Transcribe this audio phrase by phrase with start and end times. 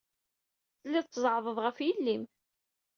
[0.81, 2.23] Telliḍ tzeɛɛḍeḍ ɣef yelli-m.